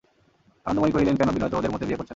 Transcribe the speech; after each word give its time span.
আনন্দময়ী 0.65 0.91
কহিলেন, 0.91 1.15
কেন, 1.17 1.29
বিনয় 1.29 1.49
তো 1.49 1.57
ওদের 1.57 1.71
মতে 1.71 1.85
বিয়ে 1.85 1.97
করছে 1.97 2.05
না। 2.05 2.09